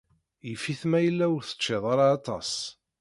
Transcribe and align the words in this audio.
Yif-it 0.47 0.81
ma 0.89 0.99
yella 1.01 1.25
ur 1.35 1.43
teččiḍ 1.43 1.83
ara 1.93 2.05
aṭas. 2.17 2.51